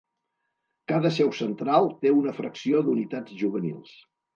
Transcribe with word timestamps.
Cada 0.93 1.11
seu 1.19 1.29
central 1.41 1.93
té 2.03 2.17
una 2.23 2.37
fracció 2.41 2.85
d'unitats 2.91 3.41
juvenils. 3.45 3.99